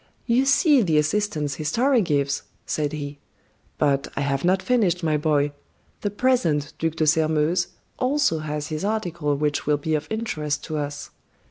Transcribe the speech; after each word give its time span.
"You 0.25 0.47
see 0.47 0.81
the 0.81 0.97
assistance 0.97 1.53
history 1.53 2.01
gives," 2.01 2.41
said 2.65 2.91
he. 2.91 3.19
"But 3.77 4.07
I 4.15 4.21
have 4.21 4.43
not 4.43 4.63
finished, 4.63 5.03
my 5.03 5.15
boy; 5.15 5.51
the 6.01 6.09
present 6.09 6.73
Duc 6.79 6.93
de 6.95 7.05
Sairmeuse 7.05 7.67
also 7.99 8.39
has 8.39 8.69
his 8.69 8.83
article 8.83 9.35
which 9.37 9.67
will 9.67 9.77
be 9.77 9.93
of 9.93 10.07
interest 10.09 10.63
to 10.63 10.77
us. 10.77 11.11